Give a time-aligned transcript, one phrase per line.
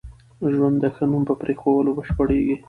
[0.53, 2.55] ژوند د ښه نوم په پرېښوولو بشپړېږي.